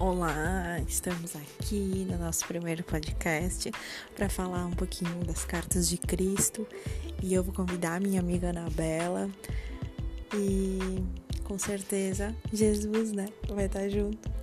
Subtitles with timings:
[0.00, 3.68] Olá, estamos aqui no nosso primeiro podcast
[4.14, 6.64] para falar um pouquinho das cartas de Cristo
[7.20, 9.28] e eu vou convidar a minha amiga Anabela
[10.32, 11.02] e
[11.42, 14.37] com certeza Jesus, né, vai estar junto.